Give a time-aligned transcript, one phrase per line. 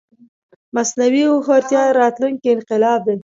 [0.75, 3.15] مصنوعي هوښيارتيا راتلونکې انقلاب دی